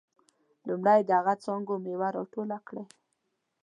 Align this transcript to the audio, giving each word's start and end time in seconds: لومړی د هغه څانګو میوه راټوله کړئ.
لومړی 0.67 0.99
د 1.05 1.09
هغه 1.19 1.33
څانګو 1.43 1.73
میوه 1.85 2.07
راټوله 2.15 2.57
کړئ. 2.67 2.85